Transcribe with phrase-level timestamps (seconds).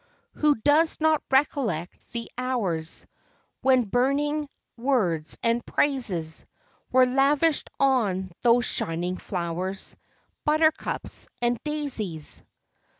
[0.33, 3.05] Who does not recollect the hours
[3.61, 6.43] When burning words and praises
[6.91, 9.97] Were lavished on those shining flowers, ŌĆ£
[10.45, 12.45] Buttercups and Daisies ŌĆØ